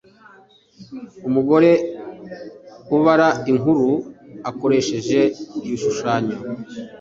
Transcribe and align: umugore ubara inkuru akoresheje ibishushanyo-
umugore 1.27 1.71
ubara 2.95 3.29
inkuru 3.51 3.89
akoresheje 4.49 5.19
ibishushanyo- 5.65 6.37